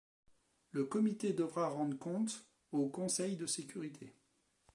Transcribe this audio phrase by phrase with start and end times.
[0.71, 4.15] Le comité devra rendre compte au Conseil de sécurité.